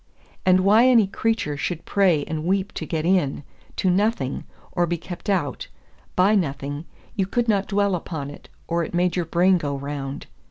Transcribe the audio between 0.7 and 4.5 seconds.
any creature should pray and weep to get in to nothing,